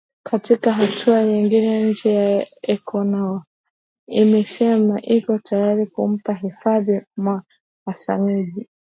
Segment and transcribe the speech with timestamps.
[0.23, 3.43] katika hatua nyingine nchi ya ecuador
[4.07, 7.43] imesema iko tayari kumpa hifadhi bwana
[7.85, 8.69] hassanji